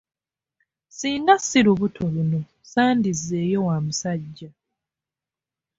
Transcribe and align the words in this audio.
Singa 0.97 1.35
si 1.47 1.59
lubuto 1.65 2.03
luno, 2.13 2.39
sandizzeeyo 2.71 3.59
wa 3.67 3.77
musajja. 3.85 4.49